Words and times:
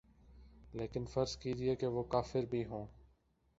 لیکن 0.73 1.05
فرض 1.05 1.37
کیجیے 1.37 1.75
کہ 1.75 1.87
وہ 1.87 2.03
کافر 2.03 2.45
بھی 2.49 2.63
ہوں۔ 2.65 2.85